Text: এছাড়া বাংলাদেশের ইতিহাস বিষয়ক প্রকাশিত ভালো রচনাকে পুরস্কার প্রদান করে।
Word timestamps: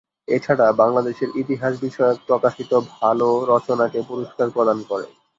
এছাড়া 0.27 0.67
বাংলাদেশের 0.81 1.29
ইতিহাস 1.35 1.73
বিষয়ক 1.81 2.17
প্রকাশিত 2.27 2.71
ভালো 2.93 3.27
রচনাকে 3.51 3.99
পুরস্কার 4.09 4.47
প্রদান 4.49 4.77
করে। 4.89 5.07